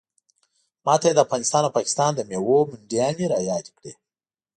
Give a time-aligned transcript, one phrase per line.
[0.85, 3.91] ماته یې د افغانستان او پاکستان د میوو منډیانې رایادې کړې.